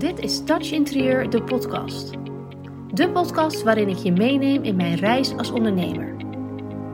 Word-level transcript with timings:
Dit 0.00 0.18
is 0.18 0.44
Touch 0.44 0.70
Interieur, 0.70 1.30
de 1.30 1.42
podcast. 1.42 2.10
De 2.94 3.10
podcast 3.12 3.62
waarin 3.62 3.88
ik 3.88 3.96
je 3.96 4.12
meeneem 4.12 4.62
in 4.62 4.76
mijn 4.76 4.94
reis 4.94 5.36
als 5.36 5.50
ondernemer. 5.50 6.14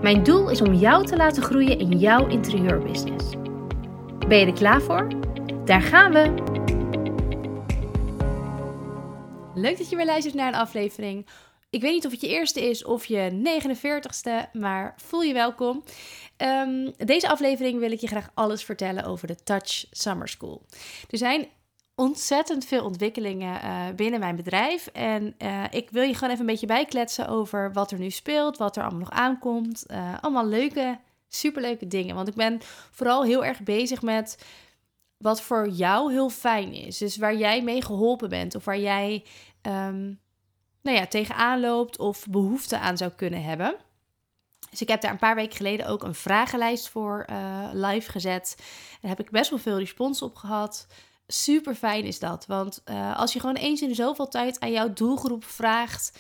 Mijn 0.02 0.22
doel 0.22 0.50
is 0.50 0.60
om 0.60 0.74
jou 0.74 1.06
te 1.06 1.16
laten 1.16 1.42
groeien 1.42 1.78
in 1.78 1.98
jouw 1.98 2.28
interieurbusiness. 2.28 3.30
Ben 4.28 4.38
je 4.38 4.46
er 4.46 4.52
klaar 4.52 4.82
voor? 4.82 5.08
Daar 5.64 5.82
gaan 5.82 6.12
we! 6.12 6.34
Leuk 9.54 9.78
dat 9.78 9.90
je 9.90 9.96
weer 9.96 10.06
luistert 10.06 10.34
naar 10.34 10.48
een 10.48 10.60
aflevering. 10.60 11.26
Ik 11.70 11.80
weet 11.80 11.92
niet 11.92 12.06
of 12.06 12.12
het 12.12 12.20
je 12.20 12.28
eerste 12.28 12.68
is 12.68 12.84
of 12.84 13.04
je 13.04 13.42
49ste, 13.60 14.50
maar 14.52 14.94
voel 14.96 15.22
je 15.22 15.32
welkom. 15.32 15.84
Um, 16.36 16.92
deze 16.96 17.28
aflevering 17.28 17.78
wil 17.78 17.92
ik 17.92 18.00
je 18.00 18.06
graag 18.06 18.30
alles 18.34 18.64
vertellen 18.64 19.04
over 19.04 19.26
de 19.26 19.42
Touch 19.44 19.84
Summer 19.90 20.28
School. 20.28 20.62
Er 21.10 21.18
zijn 21.18 21.46
ontzettend 21.96 22.64
veel 22.64 22.84
ontwikkelingen 22.84 23.64
uh, 23.64 23.84
binnen 23.96 24.20
mijn 24.20 24.36
bedrijf. 24.36 24.86
En 24.86 25.34
uh, 25.38 25.64
ik 25.70 25.90
wil 25.90 26.02
je 26.02 26.14
gewoon 26.14 26.28
even 26.28 26.40
een 26.40 26.50
beetje 26.50 26.66
bijkletsen 26.66 27.28
over 27.28 27.72
wat 27.72 27.90
er 27.90 27.98
nu 27.98 28.10
speelt, 28.10 28.56
wat 28.56 28.76
er 28.76 28.82
allemaal 28.82 29.00
nog 29.00 29.10
aankomt. 29.10 29.84
Uh, 29.90 30.14
allemaal 30.20 30.46
leuke, 30.46 30.98
superleuke 31.28 31.86
dingen. 31.86 32.14
Want 32.14 32.28
ik 32.28 32.34
ben 32.34 32.58
vooral 32.90 33.24
heel 33.24 33.44
erg 33.44 33.62
bezig 33.62 34.02
met 34.02 34.44
wat 35.16 35.40
voor 35.40 35.68
jou 35.68 36.12
heel 36.12 36.30
fijn 36.30 36.72
is. 36.72 36.98
Dus 36.98 37.16
waar 37.16 37.36
jij 37.36 37.62
mee 37.62 37.82
geholpen 37.82 38.28
bent 38.28 38.54
of 38.54 38.64
waar 38.64 38.78
jij 38.78 39.24
um, 39.62 40.20
nou 40.82 40.96
ja, 40.96 41.06
tegenaan 41.06 41.60
loopt 41.60 41.98
of 41.98 42.26
behoefte 42.30 42.78
aan 42.78 42.96
zou 42.96 43.10
kunnen 43.10 43.42
hebben. 43.42 43.76
Dus 44.70 44.80
ik 44.80 44.88
heb 44.88 45.00
daar 45.00 45.10
een 45.10 45.18
paar 45.18 45.34
weken 45.34 45.56
geleden 45.56 45.86
ook 45.86 46.02
een 46.02 46.14
vragenlijst 46.14 46.88
voor 46.88 47.24
live 47.72 48.10
gezet. 48.10 48.54
Daar 49.00 49.10
heb 49.10 49.20
ik 49.20 49.30
best 49.30 49.50
wel 49.50 49.58
veel 49.58 49.78
respons 49.78 50.22
op 50.22 50.34
gehad 50.34 50.86
super 51.26 51.74
fijn 51.74 52.04
is 52.04 52.18
dat. 52.18 52.46
Want 52.46 52.82
uh, 52.84 53.18
als 53.18 53.32
je 53.32 53.40
gewoon 53.40 53.56
eens 53.56 53.82
in 53.82 53.94
zoveel 53.94 54.28
tijd 54.28 54.60
aan 54.60 54.72
jouw 54.72 54.92
doelgroep 54.92 55.44
vraagt. 55.44 56.18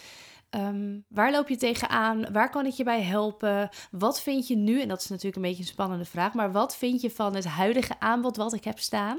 Um, 0.50 1.04
waar 1.08 1.30
loop 1.30 1.48
je 1.48 1.56
tegenaan? 1.56 2.32
Waar 2.32 2.50
kan 2.50 2.66
ik 2.66 2.72
je 2.72 2.84
bij 2.84 3.02
helpen? 3.02 3.68
Wat 3.90 4.22
vind 4.22 4.48
je 4.48 4.56
nu? 4.56 4.80
En 4.80 4.88
dat 4.88 5.00
is 5.00 5.08
natuurlijk 5.08 5.36
een 5.36 5.42
beetje 5.42 5.62
een 5.62 5.68
spannende 5.68 6.04
vraag. 6.04 6.34
Maar 6.34 6.52
wat 6.52 6.76
vind 6.76 7.00
je 7.00 7.10
van 7.10 7.34
het 7.34 7.44
huidige 7.44 8.00
aanbod 8.00 8.36
wat 8.36 8.52
ik 8.52 8.64
heb 8.64 8.78
staan? 8.78 9.18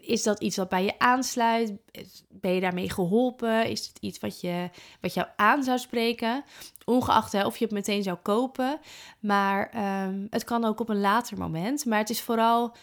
is 0.00 0.22
dat 0.22 0.40
iets 0.40 0.56
wat 0.56 0.68
bij 0.68 0.84
je 0.84 0.98
aansluit? 0.98 1.72
Ben 2.28 2.52
je 2.52 2.60
daarmee 2.60 2.90
geholpen? 2.90 3.70
Is 3.70 3.86
het 3.86 3.98
iets 4.00 4.18
wat, 4.18 4.40
je, 4.40 4.70
wat 5.00 5.14
jou 5.14 5.28
aan 5.36 5.62
zou 5.62 5.78
spreken? 5.78 6.44
Ongeacht 6.84 7.44
of 7.44 7.56
je 7.56 7.64
het 7.64 7.74
meteen 7.74 8.02
zou 8.02 8.16
kopen. 8.22 8.80
Maar 9.20 9.72
um, 10.06 10.26
het 10.30 10.44
kan 10.44 10.64
ook 10.64 10.80
op 10.80 10.88
een 10.88 11.00
later 11.00 11.38
moment. 11.38 11.84
Maar 11.84 11.98
het 11.98 12.10
is 12.10 12.22
vooral 12.22 12.74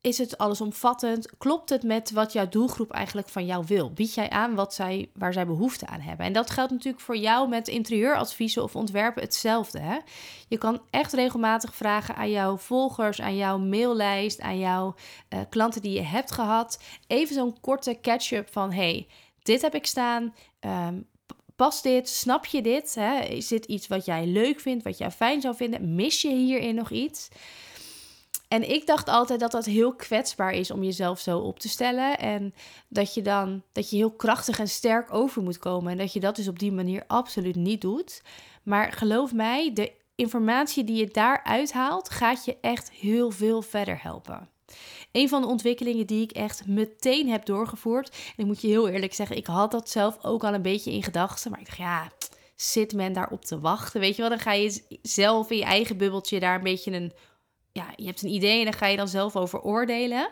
is 0.00 0.18
het 0.18 0.38
allesomvattend? 0.38 1.36
Klopt 1.38 1.70
het 1.70 1.82
met 1.82 2.10
wat 2.10 2.32
jouw 2.32 2.48
doelgroep 2.48 2.90
eigenlijk 2.90 3.28
van 3.28 3.46
jou 3.46 3.64
wil? 3.66 3.92
Bied 3.92 4.14
jij 4.14 4.30
aan 4.30 4.54
wat 4.54 4.74
zij, 4.74 5.10
waar 5.14 5.32
zij 5.32 5.46
behoefte 5.46 5.86
aan 5.86 6.00
hebben? 6.00 6.26
En 6.26 6.32
dat 6.32 6.50
geldt 6.50 6.72
natuurlijk 6.72 7.04
voor 7.04 7.16
jou 7.16 7.48
met 7.48 7.68
interieuradviezen 7.68 8.62
of 8.62 8.76
ontwerpen 8.76 9.22
hetzelfde. 9.22 9.78
Hè? 9.78 9.98
Je 10.48 10.58
kan 10.58 10.82
echt 10.90 11.12
regelmatig 11.12 11.74
vragen 11.74 12.16
aan 12.16 12.30
jouw 12.30 12.56
volgers, 12.56 13.20
aan 13.20 13.36
jouw 13.36 13.58
maillijst, 13.58 14.40
aan 14.40 14.58
jouw 14.58 14.94
uh, 15.34 15.40
klanten 15.48 15.82
die 15.82 15.92
je 15.92 16.02
hebt 16.02 16.32
gehad. 16.32 16.82
Even 17.06 17.34
zo'n 17.34 17.60
korte 17.60 17.98
catch-up 18.00 18.48
van: 18.52 18.72
hey, 18.72 19.06
dit 19.42 19.62
heb 19.62 19.74
ik 19.74 19.86
staan. 19.86 20.34
Um, 20.60 21.06
Past 21.56 21.82
dit? 21.82 22.08
Snap 22.08 22.46
je 22.46 22.62
dit? 22.62 22.94
Hè? 22.94 23.20
Is 23.20 23.48
dit 23.48 23.64
iets 23.64 23.86
wat 23.86 24.04
jij 24.04 24.26
leuk 24.26 24.60
vindt, 24.60 24.84
wat 24.84 24.98
jij 24.98 25.10
fijn 25.10 25.40
zou 25.40 25.56
vinden? 25.56 25.94
Mis 25.94 26.22
je 26.22 26.28
hierin 26.28 26.74
nog 26.74 26.90
iets? 26.90 27.28
En 28.48 28.70
ik 28.70 28.86
dacht 28.86 29.08
altijd 29.08 29.40
dat 29.40 29.50
dat 29.50 29.64
heel 29.64 29.94
kwetsbaar 29.94 30.52
is 30.52 30.70
om 30.70 30.82
jezelf 30.82 31.20
zo 31.20 31.38
op 31.38 31.58
te 31.58 31.68
stellen. 31.68 32.18
En 32.18 32.54
dat 32.88 33.14
je 33.14 33.22
dan 33.22 33.62
dat 33.72 33.90
je 33.90 33.96
heel 33.96 34.10
krachtig 34.10 34.58
en 34.58 34.68
sterk 34.68 35.14
over 35.14 35.42
moet 35.42 35.58
komen. 35.58 35.92
En 35.92 35.98
dat 35.98 36.12
je 36.12 36.20
dat 36.20 36.36
dus 36.36 36.48
op 36.48 36.58
die 36.58 36.72
manier 36.72 37.04
absoluut 37.06 37.56
niet 37.56 37.80
doet. 37.80 38.22
Maar 38.62 38.92
geloof 38.92 39.32
mij, 39.32 39.72
de 39.72 39.92
informatie 40.14 40.84
die 40.84 40.96
je 40.96 41.06
daar 41.06 41.40
uithaalt, 41.44 42.10
gaat 42.10 42.44
je 42.44 42.56
echt 42.60 42.90
heel 42.90 43.30
veel 43.30 43.62
verder 43.62 44.02
helpen. 44.02 44.48
Een 45.12 45.28
van 45.28 45.42
de 45.42 45.48
ontwikkelingen 45.48 46.06
die 46.06 46.22
ik 46.22 46.30
echt 46.30 46.66
meteen 46.66 47.28
heb 47.28 47.44
doorgevoerd. 47.44 48.08
En 48.08 48.34
ik 48.36 48.46
moet 48.46 48.60
je 48.60 48.68
heel 48.68 48.88
eerlijk 48.88 49.14
zeggen, 49.14 49.36
ik 49.36 49.46
had 49.46 49.70
dat 49.70 49.90
zelf 49.90 50.18
ook 50.22 50.44
al 50.44 50.54
een 50.54 50.62
beetje 50.62 50.92
in 50.92 51.02
gedachten. 51.02 51.50
Maar 51.50 51.60
ik 51.60 51.66
dacht, 51.66 51.78
ja, 51.78 52.10
zit 52.56 52.92
men 52.94 53.12
daarop 53.12 53.44
te 53.44 53.60
wachten? 53.60 54.00
Weet 54.00 54.16
je 54.16 54.20
wel, 54.20 54.30
dan 54.30 54.40
ga 54.40 54.52
je 54.52 54.98
zelf 55.02 55.50
in 55.50 55.56
je 55.56 55.64
eigen 55.64 55.96
bubbeltje 55.96 56.40
daar 56.40 56.54
een 56.54 56.62
beetje 56.62 56.92
een 56.92 57.12
ja, 57.78 57.86
je 57.96 58.06
hebt 58.06 58.22
een 58.22 58.30
idee 58.30 58.58
en 58.58 58.64
dan 58.64 58.72
ga 58.72 58.86
je 58.86 58.96
dan 58.96 59.08
zelf 59.08 59.36
over 59.36 59.60
oordelen. 59.60 60.30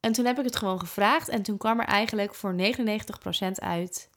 En 0.00 0.12
toen 0.12 0.24
heb 0.24 0.38
ik 0.38 0.44
het 0.44 0.56
gewoon 0.56 0.80
gevraagd 0.80 1.28
en 1.28 1.42
toen 1.42 1.56
kwam 1.56 1.80
er 1.80 1.86
eigenlijk 1.86 2.34
voor 2.34 2.56
99% 2.56 2.58
uit 3.54 4.10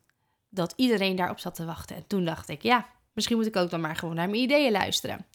dat 0.49 0.73
iedereen 0.75 1.15
daarop 1.15 1.39
zat 1.39 1.55
te 1.55 1.65
wachten. 1.65 1.95
En 1.95 2.07
toen 2.07 2.25
dacht 2.25 2.49
ik, 2.49 2.61
ja, 2.61 2.85
misschien 3.13 3.37
moet 3.37 3.45
ik 3.45 3.55
ook 3.55 3.69
dan 3.69 3.81
maar 3.81 3.95
gewoon 3.95 4.15
naar 4.15 4.29
mijn 4.29 4.41
ideeën 4.41 4.71
luisteren. 4.71 5.25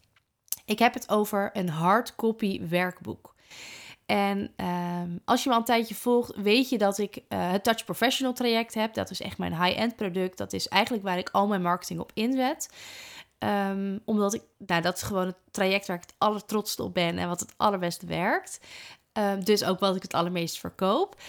Ik 0.64 0.78
heb 0.78 0.94
het 0.94 1.08
over 1.08 1.50
een 1.53 1.69
hardcopy 1.69 2.69
werkboek. 2.69 3.34
En 4.06 4.52
um, 4.56 5.20
als 5.25 5.42
je 5.42 5.48
me 5.48 5.54
al 5.54 5.60
een 5.60 5.66
tijdje 5.66 5.94
volgt, 5.94 6.37
weet 6.37 6.69
je 6.69 6.78
dat 6.78 6.98
ik 6.98 7.16
uh, 7.16 7.50
het 7.50 7.64
Touch 7.64 7.84
Professional 7.84 8.34
traject 8.34 8.75
heb. 8.75 8.94
Dat 8.94 9.10
is 9.10 9.20
echt 9.20 9.38
mijn 9.38 9.62
high-end 9.62 9.97
product. 9.97 10.38
Dat 10.38 10.52
is 10.52 10.69
eigenlijk 10.69 11.04
waar 11.04 11.19
ik 11.19 11.28
al 11.31 11.47
mijn 11.47 11.62
marketing 11.62 12.00
op 12.00 12.10
inzet. 12.14 12.69
Um, 13.44 14.00
omdat 14.04 14.34
ik, 14.34 14.42
nou, 14.58 14.82
dat 14.82 14.96
is 14.96 15.02
gewoon 15.02 15.26
het 15.26 15.36
traject 15.50 15.86
waar 15.86 15.96
ik 15.96 16.02
het 16.02 16.14
allertrotste 16.18 16.82
op 16.82 16.94
ben 16.94 17.18
en 17.18 17.28
wat 17.28 17.40
het 17.40 17.54
allerbest 17.56 18.02
werkt. 18.02 18.60
Um, 19.12 19.44
dus 19.44 19.64
ook 19.64 19.78
wat 19.78 19.96
ik 19.96 20.02
het 20.02 20.14
allermeest 20.14 20.58
verkoop. 20.58 21.20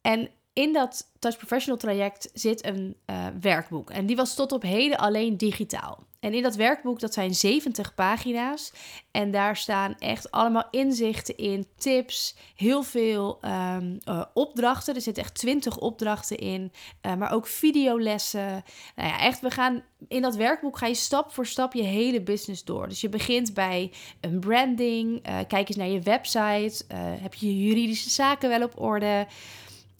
En 0.00 0.30
in 0.52 0.72
dat 0.72 1.10
Touch 1.18 1.36
Professional 1.36 1.78
traject 1.78 2.30
zit 2.32 2.64
een 2.64 2.96
uh, 3.06 3.26
werkboek. 3.40 3.90
En 3.90 4.06
die 4.06 4.16
was 4.16 4.34
tot 4.34 4.52
op 4.52 4.62
heden 4.62 4.98
alleen 4.98 5.36
digitaal. 5.36 6.06
En 6.20 6.34
in 6.34 6.42
dat 6.42 6.54
werkboek, 6.54 7.00
dat 7.00 7.14
zijn 7.14 7.34
70 7.34 7.94
pagina's. 7.94 8.72
En 9.10 9.30
daar 9.30 9.56
staan 9.56 9.94
echt 9.98 10.30
allemaal 10.30 10.68
inzichten 10.70 11.36
in, 11.36 11.66
tips, 11.76 12.36
heel 12.56 12.82
veel 12.82 13.38
um, 13.44 13.98
uh, 14.08 14.24
opdrachten. 14.34 14.94
Er 14.94 15.00
zitten 15.00 15.22
echt 15.22 15.34
20 15.34 15.78
opdrachten 15.78 16.36
in, 16.36 16.72
uh, 17.06 17.14
maar 17.14 17.32
ook 17.32 17.46
videolessen. 17.46 18.64
Nou 18.96 19.08
ja, 19.08 19.20
echt, 19.20 19.40
we 19.40 19.50
gaan 19.50 19.82
in 20.08 20.22
dat 20.22 20.36
werkboek 20.36 20.78
ga 20.78 20.86
je 20.86 20.94
stap 20.94 21.32
voor 21.32 21.46
stap 21.46 21.74
je 21.74 21.82
hele 21.82 22.22
business 22.22 22.64
door. 22.64 22.88
Dus 22.88 23.00
je 23.00 23.08
begint 23.08 23.54
bij 23.54 23.92
een 24.20 24.40
branding, 24.40 25.28
uh, 25.28 25.38
kijk 25.48 25.68
eens 25.68 25.76
naar 25.76 25.88
je 25.88 26.00
website, 26.00 26.84
heb 26.94 27.34
je 27.34 27.46
je 27.46 27.66
juridische 27.66 28.10
zaken 28.10 28.48
wel 28.48 28.62
op 28.62 28.80
orde. 28.80 29.26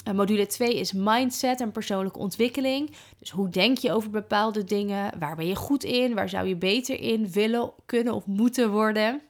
Uh, 0.09 0.15
module 0.15 0.47
2 0.47 0.79
is 0.79 0.93
mindset 0.93 1.61
en 1.61 1.73
persoonlijke 1.73 2.19
ontwikkeling. 2.19 2.91
Dus 3.19 3.31
hoe 3.31 3.49
denk 3.49 3.79
je 3.79 3.93
over 3.93 4.11
bepaalde 4.11 4.65
dingen? 4.65 5.19
Waar 5.19 5.37
ben 5.37 5.47
je 5.47 5.57
goed 5.57 5.85
in? 5.85 6.15
Waar 6.15 6.29
zou 6.29 6.49
je 6.49 6.57
beter 6.57 7.01
in 7.01 7.31
willen, 7.31 7.73
kunnen 7.87 8.15
of 8.15 8.27
moeten 8.27 8.71
worden? 8.71 9.23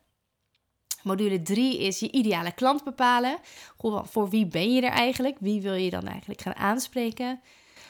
Module 1.03 1.43
3 1.43 1.78
is 1.78 1.99
je 1.99 2.11
ideale 2.11 2.53
klant 2.53 2.84
bepalen. 2.84 3.39
Voor 4.03 4.28
wie 4.28 4.47
ben 4.47 4.75
je 4.75 4.81
er 4.81 4.91
eigenlijk? 4.91 5.37
Wie 5.41 5.61
wil 5.61 5.75
je 5.75 5.91
dan 5.91 6.06
eigenlijk 6.06 6.41
gaan 6.41 6.56
aanspreken? 6.56 7.41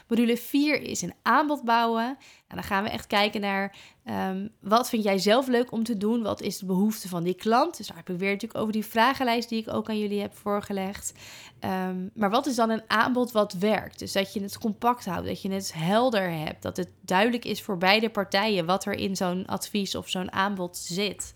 Module 0.09 0.37
4 0.37 0.83
is 0.83 1.03
een 1.03 1.15
aanbod 1.23 1.65
bouwen. 1.65 2.05
En 2.49 2.57
dan 2.57 2.63
gaan 2.63 2.83
we 2.83 2.91
echt 2.91 3.07
kijken 3.07 3.41
naar 3.41 3.77
um, 4.05 4.51
wat 4.61 4.89
vind 4.89 5.03
jij 5.03 5.19
zelf 5.19 5.47
leuk 5.47 5.73
om 5.73 5.85
te 5.85 5.97
doen? 5.97 6.23
Wat 6.23 6.41
is 6.41 6.59
de 6.59 6.67
behoefte 6.67 7.09
van 7.09 7.23
die 7.23 7.35
klant? 7.35 7.77
Dus 7.77 7.87
daar 7.87 7.97
heb 7.97 8.11
ik 8.11 8.19
weer 8.19 8.31
natuurlijk 8.31 8.61
over 8.61 8.73
die 8.73 8.85
vragenlijst 8.85 9.49
die 9.49 9.61
ik 9.61 9.73
ook 9.73 9.89
aan 9.89 9.99
jullie 9.99 10.21
heb 10.21 10.37
voorgelegd. 10.37 11.13
Um, 11.65 12.11
maar 12.15 12.31
wat 12.31 12.47
is 12.47 12.55
dan 12.55 12.71
een 12.71 12.83
aanbod 12.87 13.33
wat 13.33 13.53
werkt? 13.53 13.99
Dus 13.99 14.13
dat 14.13 14.33
je 14.33 14.43
het 14.43 14.59
compact 14.59 15.05
houdt, 15.05 15.27
dat 15.27 15.43
je 15.43 15.51
het 15.51 15.73
helder 15.75 16.31
hebt, 16.31 16.63
dat 16.63 16.77
het 16.77 16.89
duidelijk 17.01 17.45
is 17.45 17.63
voor 17.63 17.79
beide 17.79 18.11
partijen 18.11 18.67
wat 18.67 18.85
er 18.85 18.95
in 18.95 19.17
zo'n 19.17 19.47
advies 19.47 19.95
of 19.95 20.09
zo'n 20.09 20.33
aanbod 20.33 20.77
zit. 20.77 21.33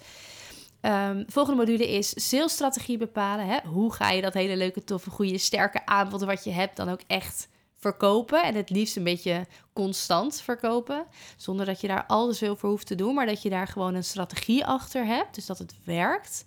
Um, 0.81 1.25
volgende 1.28 1.59
module 1.59 1.89
is 1.89 2.28
salesstrategie 2.28 2.99
bepalen. 2.99 3.47
Hè? 3.47 3.59
Hoe 3.69 3.93
ga 3.93 4.10
je 4.10 4.22
dat 4.22 4.34
hele 4.34 4.56
leuke, 4.56 4.84
toffe, 4.84 5.10
goede, 5.10 5.39
sterke 5.39 5.86
aanbod 5.86 6.22
wat 6.22 6.45
je 6.45 6.51
hebt 6.51 6.77
dan 6.77 6.89
ook 6.89 7.01
echt 7.07 7.48
verkopen. 7.83 8.43
En 8.43 8.55
het 8.55 8.71
liefst 8.71 8.97
een 8.97 9.05
beetje 9.05 9.47
constant 9.73 10.41
verkopen. 10.41 11.07
Zonder 11.37 11.67
dat 11.67 11.81
je 11.81 11.89
daar 11.89 12.07
al 12.07 12.29
te 12.29 12.34
veel 12.34 12.57
voor 12.57 12.71
hoeft 12.71 12.87
te 12.87 12.95
doen. 12.95 13.15
Maar 13.15 13.27
dat 13.27 13.43
je 13.43 13.51
daar 13.51 13.67
gewoon 13.67 13.95
een 13.95 14.05
strategie 14.05 14.67
achter 14.67 15.07
hebt. 15.07 15.34
Dus 15.34 15.47
dat 15.47 15.59
het 15.59 15.75
werkt. 15.84 16.45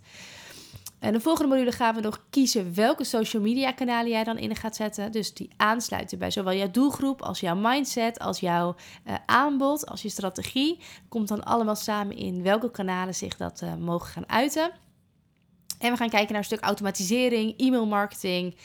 En 0.98 1.12
de 1.12 1.20
volgende 1.20 1.54
module 1.54 1.72
gaan 1.72 1.94
we 1.94 2.00
nog 2.00 2.24
kiezen 2.30 2.74
welke 2.74 3.04
social 3.04 3.42
media 3.42 3.72
kanalen 3.72 4.10
jij 4.10 4.24
dan 4.24 4.38
in 4.38 4.56
gaat 4.56 4.76
zetten. 4.76 5.12
Dus 5.12 5.34
die 5.34 5.50
aansluiten 5.56 6.18
bij 6.18 6.30
zowel 6.30 6.54
jouw 6.54 6.70
doelgroep 6.70 7.22
als 7.22 7.40
jouw 7.40 7.56
mindset, 7.56 8.18
als 8.18 8.40
jouw 8.40 8.74
uh, 9.06 9.14
aanbod, 9.26 9.86
als 9.86 10.02
je 10.02 10.08
strategie. 10.08 10.78
Komt 11.08 11.28
dan 11.28 11.44
allemaal 11.44 11.76
samen 11.76 12.16
in 12.16 12.42
welke 12.42 12.70
kanalen 12.70 13.14
zich 13.14 13.36
dat 13.36 13.60
uh, 13.62 13.74
mogen 13.74 14.08
gaan 14.08 14.28
uiten. 14.28 14.70
En 15.78 15.90
we 15.90 15.96
gaan 15.96 16.08
kijken 16.08 16.28
naar 16.28 16.38
een 16.38 16.44
stuk 16.44 16.60
automatisering, 16.60 17.58
e-mail 17.58 17.86
marketing. 17.86 18.56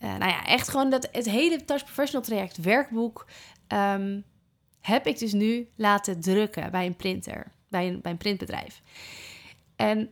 Uh, 0.00 0.16
nou 0.16 0.30
ja, 0.30 0.46
echt 0.46 0.68
gewoon 0.68 0.90
dat 0.90 1.08
het 1.12 1.30
hele 1.30 1.64
Touch 1.64 1.84
Professional 1.84 2.22
traject 2.22 2.56
werkboek 2.56 3.26
um, 3.68 4.24
heb 4.80 5.06
ik 5.06 5.18
dus 5.18 5.32
nu 5.32 5.68
laten 5.76 6.20
drukken 6.20 6.70
bij 6.70 6.86
een 6.86 6.96
printer, 6.96 7.52
bij 7.68 7.88
een, 7.88 8.00
bij 8.00 8.10
een 8.10 8.18
printbedrijf. 8.18 8.82
En 9.76 10.10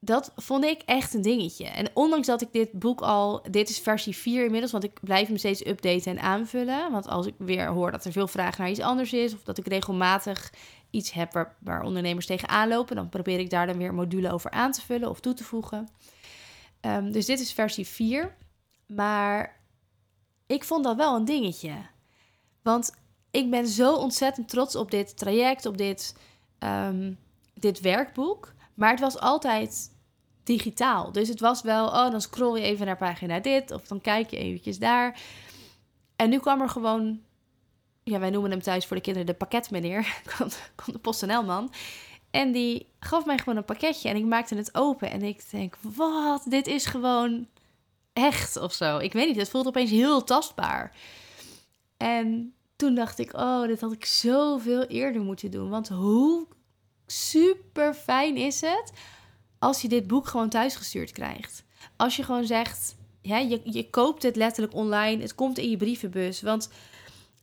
dat 0.00 0.32
vond 0.36 0.64
ik 0.64 0.82
echt 0.84 1.14
een 1.14 1.22
dingetje. 1.22 1.64
En 1.64 1.90
ondanks 1.94 2.26
dat 2.26 2.42
ik 2.42 2.52
dit 2.52 2.72
boek 2.72 3.00
al, 3.00 3.42
dit 3.50 3.68
is 3.68 3.78
versie 3.78 4.16
4 4.16 4.44
inmiddels, 4.44 4.72
want 4.72 4.84
ik 4.84 5.00
blijf 5.00 5.26
hem 5.26 5.36
steeds 5.36 5.66
updaten 5.66 6.12
en 6.12 6.22
aanvullen. 6.22 6.90
Want 6.90 7.08
als 7.08 7.26
ik 7.26 7.34
weer 7.38 7.66
hoor 7.66 7.90
dat 7.90 8.04
er 8.04 8.12
veel 8.12 8.28
vragen 8.28 8.60
naar 8.60 8.70
iets 8.70 8.80
anders 8.80 9.12
is, 9.12 9.34
of 9.34 9.42
dat 9.42 9.58
ik 9.58 9.66
regelmatig 9.66 10.52
iets 10.90 11.12
heb 11.12 11.32
waar, 11.32 11.56
waar 11.58 11.82
ondernemers 11.82 12.26
tegenaan 12.26 12.68
lopen, 12.68 12.96
dan 12.96 13.08
probeer 13.08 13.38
ik 13.38 13.50
daar 13.50 13.66
dan 13.66 13.78
weer 13.78 13.94
module 13.94 14.32
over 14.32 14.50
aan 14.50 14.72
te 14.72 14.82
vullen 14.82 15.10
of 15.10 15.20
toe 15.20 15.34
te 15.34 15.44
voegen. 15.44 15.88
Ehm, 16.80 17.12
dus 17.12 17.26
dit 17.26 17.40
is 17.40 17.52
versie 17.52 17.86
4. 17.86 18.36
Maar 18.86 19.60
ik 20.46 20.64
vond 20.64 20.84
dat 20.84 20.96
wel 20.96 21.16
een 21.16 21.24
dingetje. 21.24 21.74
Want 22.62 22.92
ik 23.30 23.50
ben 23.50 23.66
zo 23.66 23.94
ontzettend 23.94 24.48
trots 24.48 24.76
op 24.76 24.90
dit 24.90 25.16
traject, 25.16 25.66
op 25.66 25.78
dit, 25.78 26.16
ehm, 26.58 27.12
dit 27.54 27.80
werkboek. 27.80 28.52
Maar 28.74 28.90
het 28.90 29.00
was 29.00 29.18
altijd 29.18 29.92
digitaal. 30.42 31.12
Dus 31.12 31.28
het 31.28 31.40
was 31.40 31.62
wel, 31.62 31.86
oh, 31.86 32.10
dan 32.10 32.20
scroll 32.20 32.58
je 32.58 32.64
even 32.64 32.86
naar 32.86 32.96
pagina 32.96 33.40
dit, 33.40 33.70
of 33.70 33.82
dan 33.82 34.00
kijk 34.00 34.30
je 34.30 34.36
eventjes 34.36 34.78
daar. 34.78 35.20
En 36.16 36.30
nu 36.30 36.38
kwam 36.38 36.60
er 36.60 36.68
gewoon, 36.68 37.20
ja, 38.02 38.18
wij 38.18 38.30
noemen 38.30 38.50
hem 38.50 38.62
thuis 38.62 38.86
voor 38.86 38.96
de 38.96 39.02
kinderen 39.02 39.26
de 39.26 39.34
pakketmeneer, 39.34 40.16
kwam, 40.34 40.48
kwam 40.74 40.94
de 40.94 40.98
PostNL-man. 40.98 41.72
En 42.30 42.52
die 42.52 42.88
gaf 42.98 43.24
mij 43.24 43.38
gewoon 43.38 43.56
een 43.56 43.64
pakketje 43.64 44.08
en 44.08 44.16
ik 44.16 44.24
maakte 44.24 44.54
het 44.54 44.74
open. 44.74 45.10
En 45.10 45.22
ik 45.22 45.50
denk, 45.50 45.76
wat, 45.80 46.44
dit 46.48 46.66
is 46.66 46.86
gewoon 46.86 47.46
echt 48.14 48.56
of 48.56 48.72
zo. 48.72 48.98
Ik 48.98 49.12
weet 49.12 49.26
niet, 49.26 49.36
het 49.36 49.48
voelt 49.48 49.66
opeens 49.66 49.90
heel 49.90 50.24
tastbaar. 50.24 50.96
En 51.96 52.54
toen 52.76 52.94
dacht 52.94 53.18
ik, 53.18 53.34
oh, 53.34 53.66
dit 53.66 53.80
had 53.80 53.92
ik 53.92 54.04
zoveel 54.04 54.82
eerder 54.82 55.22
moeten 55.22 55.50
doen. 55.50 55.70
Want 55.70 55.88
hoe 55.88 56.46
super 57.06 57.94
fijn 57.94 58.36
is 58.36 58.60
het 58.60 58.92
als 59.58 59.82
je 59.82 59.88
dit 59.88 60.06
boek 60.06 60.26
gewoon 60.26 60.48
thuisgestuurd 60.48 61.12
krijgt. 61.12 61.64
Als 61.96 62.16
je 62.16 62.22
gewoon 62.22 62.44
zegt, 62.46 62.96
ja, 63.22 63.38
je, 63.38 63.60
je 63.64 63.90
koopt 63.90 64.22
het 64.22 64.36
letterlijk 64.36 64.74
online, 64.74 65.22
het 65.22 65.34
komt 65.34 65.58
in 65.58 65.70
je 65.70 65.76
brievenbus. 65.76 66.42
Want 66.42 66.70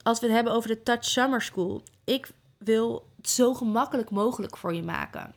als 0.03 0.19
we 0.19 0.25
het 0.25 0.35
hebben 0.35 0.53
over 0.53 0.69
de 0.69 0.83
Touch 0.83 1.05
Summer 1.05 1.41
School, 1.41 1.83
ik 2.03 2.31
wil 2.57 3.05
het 3.17 3.29
zo 3.29 3.53
gemakkelijk 3.53 4.09
mogelijk 4.09 4.57
voor 4.57 4.73
je 4.73 4.83
maken. 4.83 5.33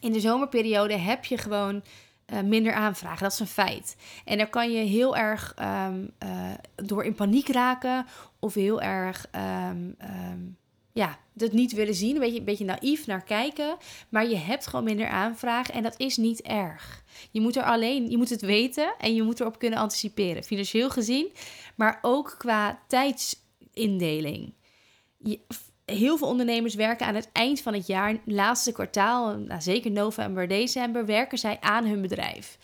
In 0.00 0.12
de 0.12 0.20
zomerperiode 0.20 0.96
heb 0.96 1.24
je 1.24 1.38
gewoon 1.38 1.82
uh, 2.32 2.40
minder 2.40 2.72
aanvragen. 2.72 3.22
Dat 3.22 3.32
is 3.32 3.40
een 3.40 3.46
feit. 3.46 3.96
En 4.24 4.38
daar 4.38 4.50
kan 4.50 4.72
je 4.72 4.84
heel 4.84 5.16
erg 5.16 5.54
um, 5.60 6.10
uh, 6.24 6.50
door 6.74 7.04
in 7.04 7.14
paniek 7.14 7.48
raken 7.48 8.06
of 8.38 8.54
heel 8.54 8.82
erg 8.82 9.26
um, 9.70 9.96
um, 10.02 10.56
ja, 10.92 11.18
het 11.36 11.52
niet 11.52 11.72
willen 11.72 11.94
zien. 11.94 12.14
Een 12.14 12.20
beetje, 12.20 12.38
een 12.38 12.44
beetje 12.44 12.64
naïef 12.64 13.06
naar 13.06 13.24
kijken. 13.24 13.76
Maar 14.08 14.28
je 14.28 14.36
hebt 14.36 14.66
gewoon 14.66 14.84
minder 14.84 15.08
aanvragen 15.08 15.74
en 15.74 15.82
dat 15.82 15.94
is 15.96 16.16
niet 16.16 16.42
erg. 16.42 17.04
Je 17.30 17.40
moet 17.40 17.56
er 17.56 17.62
alleen, 17.62 18.10
je 18.10 18.16
moet 18.16 18.30
het 18.30 18.40
weten 18.40 18.94
en 18.98 19.14
je 19.14 19.22
moet 19.22 19.40
erop 19.40 19.58
kunnen 19.58 19.78
anticiperen. 19.78 20.44
Financieel 20.44 20.90
gezien, 20.90 21.32
maar 21.74 21.98
ook 22.02 22.34
qua 22.38 22.82
tijdsindeling. 22.86 24.54
Je, 25.18 25.40
heel 25.84 26.18
veel 26.18 26.28
ondernemers 26.28 26.74
werken 26.74 27.06
aan 27.06 27.14
het 27.14 27.30
eind 27.32 27.60
van 27.60 27.74
het 27.74 27.86
jaar, 27.86 28.16
laatste 28.24 28.72
kwartaal, 28.72 29.36
nou, 29.38 29.60
zeker 29.60 29.90
november, 29.90 30.48
december, 30.48 31.06
werken 31.06 31.38
zij 31.38 31.56
aan 31.60 31.86
hun 31.86 32.00
bedrijf. 32.00 32.58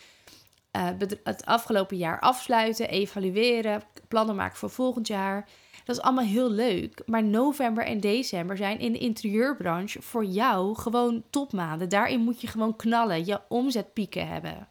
Uh, 0.76 0.88
het 1.25 1.44
afgelopen 1.44 1.96
jaar 1.96 2.20
afsluiten, 2.20 2.88
evalueren, 2.88 3.82
plannen 4.08 4.37
maken 4.37 4.58
voor 4.58 4.70
volgend 4.70 5.06
jaar. 5.06 5.49
Dat 5.84 5.96
is 5.96 6.02
allemaal 6.02 6.25
heel 6.25 6.50
leuk. 6.50 7.02
Maar 7.06 7.25
november 7.25 7.84
en 7.84 8.00
december 8.00 8.56
zijn 8.56 8.78
in 8.78 8.93
de 8.93 8.99
interieurbranche 8.99 10.02
voor 10.02 10.25
jou 10.25 10.75
gewoon 10.75 11.23
topmaanden. 11.31 11.88
Daarin 11.88 12.20
moet 12.20 12.40
je 12.40 12.46
gewoon 12.46 12.76
knallen, 12.76 13.26
je 13.26 13.40
omzetpieken 13.49 14.28
hebben. 14.28 14.69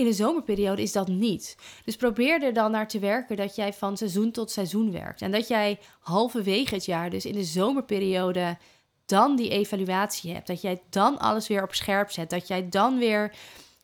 In 0.00 0.06
de 0.06 0.12
zomerperiode 0.12 0.82
is 0.82 0.92
dat 0.92 1.08
niet. 1.08 1.56
Dus 1.84 1.96
probeer 1.96 2.42
er 2.42 2.52
dan 2.52 2.70
naar 2.70 2.88
te 2.88 2.98
werken 2.98 3.36
dat 3.36 3.54
jij 3.54 3.72
van 3.72 3.96
seizoen 3.96 4.30
tot 4.30 4.50
seizoen 4.50 4.92
werkt. 4.92 5.22
En 5.22 5.30
dat 5.30 5.48
jij 5.48 5.78
halverwege 6.00 6.74
het 6.74 6.84
jaar, 6.84 7.10
dus 7.10 7.24
in 7.24 7.32
de 7.32 7.44
zomerperiode, 7.44 8.58
dan 9.06 9.36
die 9.36 9.50
evaluatie 9.50 10.32
hebt. 10.32 10.46
Dat 10.46 10.60
jij 10.60 10.82
dan 10.90 11.18
alles 11.18 11.48
weer 11.48 11.62
op 11.62 11.74
scherp 11.74 12.10
zet. 12.10 12.30
Dat 12.30 12.48
jij 12.48 12.68
dan 12.68 12.98
weer 12.98 13.34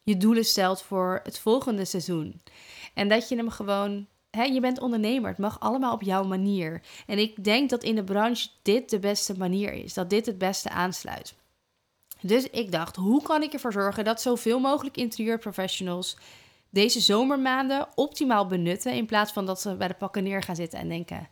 je 0.02 0.16
doelen 0.16 0.44
stelt 0.44 0.82
voor 0.82 1.20
het 1.22 1.38
volgende 1.38 1.84
seizoen. 1.84 2.42
En 2.94 3.08
dat 3.08 3.28
je 3.28 3.36
hem 3.36 3.50
gewoon. 3.50 4.06
Hè, 4.30 4.42
je 4.42 4.60
bent 4.60 4.80
ondernemer, 4.80 5.28
het 5.28 5.38
mag 5.38 5.60
allemaal 5.60 5.92
op 5.92 6.02
jouw 6.02 6.24
manier. 6.24 6.82
En 7.06 7.18
ik 7.18 7.44
denk 7.44 7.70
dat 7.70 7.82
in 7.82 7.94
de 7.94 8.04
branche 8.04 8.48
dit 8.62 8.90
de 8.90 8.98
beste 8.98 9.36
manier 9.36 9.72
is. 9.72 9.94
Dat 9.94 10.10
dit 10.10 10.26
het 10.26 10.38
beste 10.38 10.70
aansluit. 10.70 11.34
Dus 12.26 12.50
ik 12.50 12.72
dacht, 12.72 12.96
hoe 12.96 13.22
kan 13.22 13.42
ik 13.42 13.52
ervoor 13.52 13.72
zorgen 13.72 14.04
dat 14.04 14.20
zoveel 14.20 14.58
mogelijk 14.58 14.96
interieurprofessionals 14.96 16.16
deze 16.70 17.00
zomermaanden 17.00 17.88
optimaal 17.94 18.46
benutten. 18.46 18.92
In 18.92 19.06
plaats 19.06 19.32
van 19.32 19.46
dat 19.46 19.60
ze 19.60 19.76
bij 19.76 19.88
de 19.88 19.94
pakken 19.94 20.22
neer 20.22 20.42
gaan 20.42 20.56
zitten 20.56 20.78
en 20.78 20.88
denken: 20.88 21.28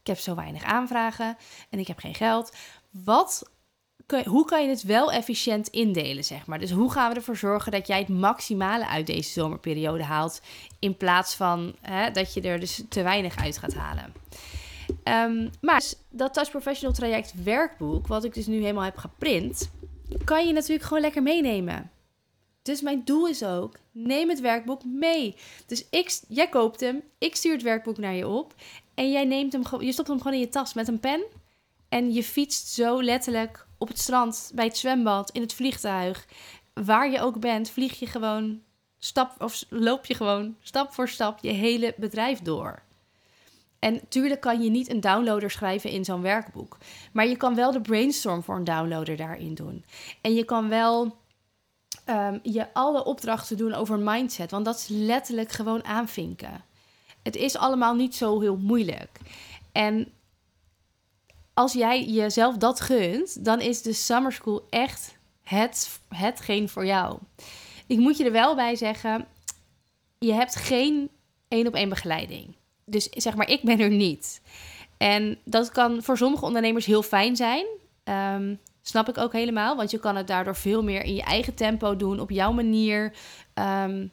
ik 0.00 0.06
heb 0.06 0.18
zo 0.18 0.34
weinig 0.34 0.64
aanvragen 0.64 1.36
en 1.70 1.78
ik 1.78 1.86
heb 1.86 1.98
geen 1.98 2.14
geld. 2.14 2.56
Wat, 2.90 3.50
hoe 4.24 4.44
kan 4.44 4.62
je 4.62 4.68
het 4.68 4.82
wel 4.82 5.12
efficiënt 5.12 5.68
indelen, 5.68 6.24
zeg 6.24 6.46
maar? 6.46 6.58
Dus 6.58 6.70
hoe 6.70 6.92
gaan 6.92 7.10
we 7.10 7.16
ervoor 7.16 7.36
zorgen 7.36 7.72
dat 7.72 7.86
jij 7.86 7.98
het 7.98 8.08
maximale 8.08 8.86
uit 8.86 9.06
deze 9.06 9.30
zomerperiode 9.30 10.04
haalt, 10.04 10.40
in 10.78 10.96
plaats 10.96 11.34
van 11.34 11.74
hè, 11.80 12.10
dat 12.10 12.34
je 12.34 12.40
er 12.40 12.60
dus 12.60 12.84
te 12.88 13.02
weinig 13.02 13.36
uit 13.36 13.58
gaat 13.58 13.74
halen? 13.74 14.12
Um, 15.04 15.50
maar 15.60 15.82
dat 16.10 16.34
Touch 16.34 16.50
Professional 16.50 16.94
traject 16.94 17.42
werkboek, 17.42 18.06
wat 18.06 18.24
ik 18.24 18.34
dus 18.34 18.46
nu 18.46 18.60
helemaal 18.60 18.84
heb 18.84 18.96
geprint, 18.96 19.70
kan 20.24 20.46
je 20.46 20.52
natuurlijk 20.52 20.86
gewoon 20.86 21.02
lekker 21.02 21.22
meenemen. 21.22 21.90
Dus 22.62 22.80
mijn 22.80 23.04
doel 23.04 23.28
is 23.28 23.42
ook, 23.42 23.76
neem 23.92 24.28
het 24.28 24.40
werkboek 24.40 24.84
mee. 24.84 25.36
Dus 25.66 25.86
ik, 25.90 26.20
jij 26.28 26.48
koopt 26.48 26.80
hem, 26.80 27.02
ik 27.18 27.36
stuur 27.36 27.52
het 27.52 27.62
werkboek 27.62 27.98
naar 27.98 28.14
je 28.14 28.28
op. 28.28 28.54
En 28.94 29.10
jij 29.10 29.24
neemt 29.24 29.52
hem, 29.52 29.82
je 29.82 29.92
stopt 29.92 30.08
hem 30.08 30.18
gewoon 30.18 30.32
in 30.32 30.40
je 30.40 30.48
tas 30.48 30.74
met 30.74 30.88
een 30.88 31.00
pen. 31.00 31.22
En 31.88 32.12
je 32.12 32.24
fietst 32.24 32.68
zo 32.68 33.02
letterlijk 33.02 33.66
op 33.78 33.88
het 33.88 33.98
strand, 33.98 34.50
bij 34.54 34.64
het 34.64 34.76
zwembad, 34.76 35.30
in 35.30 35.40
het 35.40 35.54
vliegtuig. 35.54 36.26
Waar 36.72 37.10
je 37.10 37.20
ook 37.20 37.40
bent, 37.40 37.70
vlieg 37.70 37.98
je 37.98 38.06
gewoon 38.06 38.62
stap 38.98 39.42
of 39.42 39.64
loop 39.68 40.06
je 40.06 40.14
gewoon 40.14 40.56
stap 40.60 40.92
voor 40.92 41.08
stap 41.08 41.38
je 41.40 41.50
hele 41.50 41.94
bedrijf 41.96 42.40
door. 42.40 42.82
En 43.82 44.08
tuurlijk 44.08 44.40
kan 44.40 44.62
je 44.62 44.70
niet 44.70 44.90
een 44.90 45.00
downloader 45.00 45.50
schrijven 45.50 45.90
in 45.90 46.04
zo'n 46.04 46.22
werkboek. 46.22 46.78
Maar 47.12 47.26
je 47.26 47.36
kan 47.36 47.54
wel 47.54 47.72
de 47.72 47.80
brainstorm 47.80 48.42
voor 48.42 48.56
een 48.56 48.64
downloader 48.64 49.16
daarin 49.16 49.54
doen. 49.54 49.84
En 50.20 50.34
je 50.34 50.44
kan 50.44 50.68
wel 50.68 51.16
um, 52.08 52.40
je 52.42 52.72
alle 52.72 53.04
opdrachten 53.04 53.56
doen 53.56 53.74
over 53.74 53.98
mindset. 53.98 54.50
Want 54.50 54.64
dat 54.64 54.76
is 54.76 54.86
letterlijk 54.88 55.50
gewoon 55.50 55.84
aanvinken. 55.84 56.64
Het 57.22 57.36
is 57.36 57.56
allemaal 57.56 57.94
niet 57.94 58.14
zo 58.14 58.40
heel 58.40 58.56
moeilijk. 58.56 59.20
En 59.72 60.12
als 61.54 61.72
jij 61.72 62.04
jezelf 62.04 62.56
dat 62.56 62.80
gunt, 62.80 63.44
dan 63.44 63.60
is 63.60 63.82
de 63.82 63.92
summer 63.92 64.32
school 64.32 64.66
echt 64.70 65.18
het, 65.42 66.00
hetgeen 66.08 66.68
voor 66.68 66.86
jou. 66.86 67.18
Ik 67.86 67.98
moet 67.98 68.16
je 68.16 68.24
er 68.24 68.32
wel 68.32 68.54
bij 68.54 68.76
zeggen, 68.76 69.26
je 70.18 70.32
hebt 70.32 70.54
geen 70.54 71.10
één 71.48 71.66
op 71.66 71.74
één 71.74 71.88
begeleiding 71.88 72.60
dus 72.92 73.08
zeg 73.10 73.34
maar, 73.34 73.48
ik 73.48 73.62
ben 73.62 73.80
er 73.80 73.90
niet. 73.90 74.40
En 74.96 75.38
dat 75.44 75.70
kan 75.70 76.02
voor 76.02 76.16
sommige 76.16 76.44
ondernemers 76.44 76.86
heel 76.86 77.02
fijn 77.02 77.36
zijn. 77.36 77.66
Um, 78.04 78.60
snap 78.82 79.08
ik 79.08 79.18
ook 79.18 79.32
helemaal, 79.32 79.76
want 79.76 79.90
je 79.90 79.98
kan 79.98 80.16
het 80.16 80.26
daardoor 80.26 80.56
veel 80.56 80.82
meer 80.82 81.02
in 81.02 81.14
je 81.14 81.22
eigen 81.22 81.54
tempo 81.54 81.96
doen, 81.96 82.20
op 82.20 82.30
jouw 82.30 82.52
manier, 82.52 83.12
um, 83.54 84.12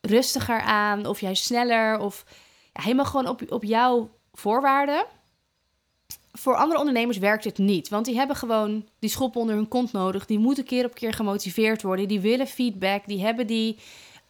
rustiger 0.00 0.60
aan, 0.60 1.06
of 1.06 1.20
juist 1.20 1.44
sneller, 1.44 1.98
of 1.98 2.24
helemaal 2.72 3.04
gewoon 3.04 3.28
op, 3.28 3.52
op 3.52 3.64
jouw 3.64 4.10
voorwaarden. 4.32 5.04
Voor 6.32 6.56
andere 6.56 6.78
ondernemers 6.78 7.18
werkt 7.18 7.44
het 7.44 7.58
niet, 7.58 7.88
want 7.88 8.04
die 8.04 8.16
hebben 8.16 8.36
gewoon 8.36 8.88
die 8.98 9.10
schop 9.10 9.36
onder 9.36 9.54
hun 9.54 9.68
kont 9.68 9.92
nodig. 9.92 10.26
Die 10.26 10.38
moeten 10.38 10.64
keer 10.64 10.84
op 10.84 10.94
keer 10.94 11.12
gemotiveerd 11.12 11.82
worden. 11.82 12.08
Die 12.08 12.20
willen 12.20 12.46
feedback, 12.46 13.06
die 13.06 13.20
hebben 13.20 13.46
die 13.46 13.78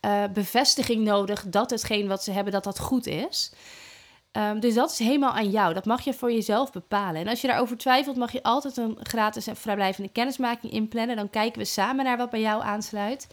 uh, 0.01 0.25
bevestiging 0.33 1.05
nodig 1.05 1.45
dat 1.47 1.71
hetgeen 1.71 2.09
wat 2.09 2.25
ze 2.25 2.31
hebben, 2.31 2.53
dat 2.53 2.65
dat 2.65 2.79
goed 2.79 3.07
is. 3.07 3.53
Um, 4.33 4.61
dus 4.61 4.75
dat 4.75 4.91
is 4.91 4.99
helemaal 4.99 5.33
aan 5.33 5.51
jou. 5.51 5.75
Dat 5.75 5.85
mag 5.85 6.05
je 6.05 6.15
voor 6.15 6.33
jezelf 6.33 6.73
bepalen. 6.73 7.21
En 7.21 7.29
als 7.29 7.41
je 7.41 7.47
daarover 7.47 7.77
twijfelt, 7.77 8.17
mag 8.17 8.33
je 8.33 8.43
altijd 8.43 8.77
een 8.77 8.99
gratis 9.03 9.47
en 9.47 9.57
vrijblijvende 9.57 10.11
kennismaking 10.13 10.73
inplannen. 10.73 11.17
Dan 11.17 11.31
kijken 11.31 11.59
we 11.59 11.65
samen 11.65 12.05
naar 12.05 12.17
wat 12.17 12.31
bij 12.31 12.41
jou 12.41 12.63
aansluit. 12.63 13.27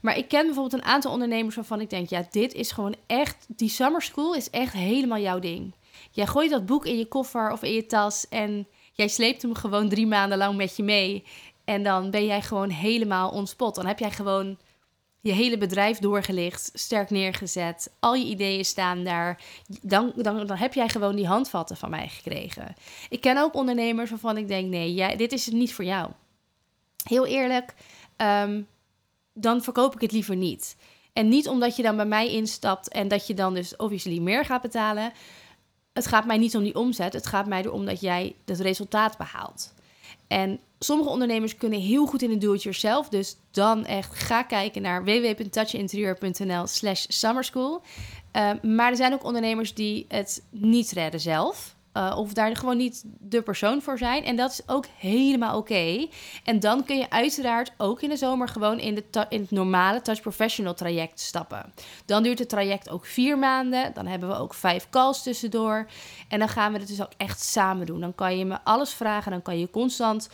Maar 0.00 0.16
ik 0.16 0.28
ken 0.28 0.44
bijvoorbeeld 0.44 0.82
een 0.82 0.88
aantal 0.88 1.12
ondernemers 1.12 1.54
waarvan 1.54 1.80
ik 1.80 1.90
denk: 1.90 2.08
ja, 2.08 2.26
dit 2.30 2.54
is 2.54 2.70
gewoon 2.70 2.94
echt. 3.06 3.46
Die 3.48 3.68
summer 3.68 4.02
school 4.02 4.34
is 4.34 4.50
echt 4.50 4.72
helemaal 4.72 5.18
jouw 5.18 5.38
ding. 5.38 5.74
Jij 6.10 6.26
gooit 6.26 6.50
dat 6.50 6.66
boek 6.66 6.86
in 6.86 6.98
je 6.98 7.06
koffer 7.06 7.52
of 7.52 7.62
in 7.62 7.72
je 7.72 7.86
tas 7.86 8.28
en 8.28 8.66
jij 8.92 9.08
sleept 9.08 9.42
hem 9.42 9.54
gewoon 9.54 9.88
drie 9.88 10.06
maanden 10.06 10.38
lang 10.38 10.56
met 10.56 10.76
je 10.76 10.82
mee. 10.82 11.24
En 11.64 11.82
dan 11.82 12.10
ben 12.10 12.26
jij 12.26 12.42
gewoon 12.42 12.70
helemaal 12.70 13.30
onspot. 13.30 13.74
Dan 13.74 13.86
heb 13.86 13.98
jij 13.98 14.10
gewoon 14.10 14.58
je 15.26 15.32
hele 15.32 15.58
bedrijf 15.58 15.98
doorgelicht, 15.98 16.70
sterk 16.74 17.10
neergezet, 17.10 17.92
al 18.00 18.14
je 18.14 18.24
ideeën 18.24 18.64
staan 18.64 19.04
daar, 19.04 19.42
dan, 19.80 20.12
dan, 20.16 20.46
dan 20.46 20.56
heb 20.56 20.74
jij 20.74 20.88
gewoon 20.88 21.16
die 21.16 21.26
handvatten 21.26 21.76
van 21.76 21.90
mij 21.90 22.08
gekregen. 22.08 22.74
Ik 23.08 23.20
ken 23.20 23.38
ook 23.38 23.54
ondernemers 23.54 24.10
waarvan 24.10 24.36
ik 24.36 24.48
denk: 24.48 24.68
nee, 24.68 24.94
jij, 24.94 25.16
dit 25.16 25.32
is 25.32 25.46
het 25.46 25.54
niet 25.54 25.74
voor 25.74 25.84
jou. 25.84 26.10
Heel 27.04 27.26
eerlijk, 27.26 27.74
ehm, 28.16 28.62
dan 29.32 29.62
verkoop 29.62 29.94
ik 29.94 30.00
het 30.00 30.12
liever 30.12 30.36
niet. 30.36 30.76
En 31.12 31.28
niet 31.28 31.48
omdat 31.48 31.76
je 31.76 31.82
dan 31.82 31.96
bij 31.96 32.06
mij 32.06 32.30
instapt 32.30 32.88
en 32.88 33.08
dat 33.08 33.26
je 33.26 33.34
dan 33.34 33.54
dus 33.54 33.76
obviously 33.76 34.18
meer 34.18 34.44
gaat 34.44 34.62
betalen. 34.62 35.12
Het 35.92 36.06
gaat 36.06 36.26
mij 36.26 36.38
niet 36.38 36.56
om 36.56 36.62
die 36.62 36.74
omzet. 36.74 37.12
Het 37.12 37.26
gaat 37.26 37.46
mij 37.46 37.62
erom 37.62 37.84
dat 37.84 38.00
jij 38.00 38.34
het 38.44 38.60
resultaat 38.60 39.16
behaalt. 39.16 39.74
En 40.26 40.60
sommige 40.78 41.10
ondernemers 41.10 41.56
kunnen 41.56 41.80
heel 41.80 42.06
goed 42.06 42.22
in 42.22 42.30
het 42.30 42.40
do-it-yourself. 42.40 43.08
Dus 43.08 43.36
dan 43.50 43.84
echt 43.84 44.14
ga 44.14 44.42
kijken 44.42 44.82
naar 44.82 45.04
www.touchinterieur.nl 45.04 46.66
slash 46.66 47.04
summerschool. 47.08 47.82
Uh, 48.32 48.50
maar 48.62 48.90
er 48.90 48.96
zijn 48.96 49.12
ook 49.12 49.24
ondernemers 49.24 49.74
die 49.74 50.04
het 50.08 50.42
niet 50.50 50.90
redden 50.90 51.20
zelf. 51.20 51.74
Uh, 51.96 52.14
of 52.16 52.32
daar 52.32 52.56
gewoon 52.56 52.76
niet 52.76 53.02
de 53.18 53.42
persoon 53.42 53.82
voor 53.82 53.98
zijn. 53.98 54.24
En 54.24 54.36
dat 54.36 54.50
is 54.50 54.62
ook 54.66 54.86
helemaal 54.96 55.58
oké. 55.58 56.06
En 56.44 56.60
dan 56.60 56.84
kun 56.84 56.96
je 56.96 57.10
uiteraard 57.10 57.72
ook 57.76 58.02
in 58.02 58.08
de 58.08 58.16
zomer 58.16 58.48
gewoon 58.48 58.78
in, 58.78 58.94
de 58.94 59.26
in 59.28 59.40
het 59.40 59.50
normale 59.50 60.02
Touch 60.02 60.20
Professional 60.20 60.74
traject 60.74 61.20
stappen. 61.20 61.72
Dan 62.04 62.22
duurt 62.22 62.38
het 62.38 62.48
traject 62.48 62.90
ook 62.90 63.06
vier 63.06 63.38
maanden. 63.38 63.94
Dan 63.94 64.06
hebben 64.06 64.28
we 64.28 64.34
ook 64.34 64.54
vijf 64.54 64.88
calls 64.90 65.22
tussendoor. 65.22 65.86
En 66.28 66.38
dan 66.38 66.48
gaan 66.48 66.72
we 66.72 66.78
het 66.78 66.88
dus 66.88 67.02
ook 67.02 67.12
echt 67.16 67.40
samen 67.40 67.86
doen. 67.86 68.00
Dan 68.00 68.14
kan 68.14 68.38
je 68.38 68.44
me 68.44 68.58
alles 68.64 68.90
vragen. 68.90 69.30
Dan 69.30 69.42
kan 69.42 69.58
je 69.58 69.70
constant 69.70 70.28